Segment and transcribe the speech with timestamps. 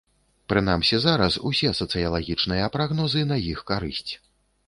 [0.51, 4.11] Прынамсі зараз усе сацыялагічныя прагнозы на іх карысць.